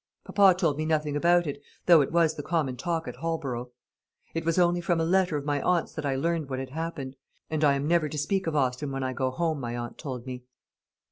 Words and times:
Papa 0.25 0.55
told 0.57 0.79
me 0.79 0.85
nothing 0.87 1.15
about 1.15 1.45
it, 1.45 1.61
though 1.85 2.01
it 2.01 2.11
was 2.11 2.33
the 2.33 2.41
common 2.41 2.75
talk 2.75 3.07
at 3.07 3.17
Holborough. 3.17 3.69
It 4.33 4.43
was 4.43 4.57
only 4.57 4.81
from 4.81 4.99
a 4.99 5.05
letter 5.05 5.37
of 5.37 5.45
my 5.45 5.61
aunt's 5.61 5.93
that 5.93 6.07
I 6.07 6.15
learnt 6.15 6.49
what 6.49 6.57
had 6.57 6.71
happened; 6.71 7.17
and 7.51 7.63
I 7.63 7.75
am 7.75 7.87
never 7.87 8.09
to 8.09 8.17
speak 8.17 8.47
of 8.47 8.55
Austin 8.55 8.91
when 8.91 9.03
I 9.03 9.13
go 9.13 9.29
home, 9.29 9.59
my 9.59 9.77
aunt 9.77 9.99
told 9.99 10.25
me." 10.25 10.41